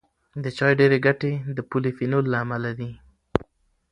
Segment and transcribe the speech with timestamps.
[0.43, 2.91] د چای ډېری ګټې د پولیفینول له امله دي.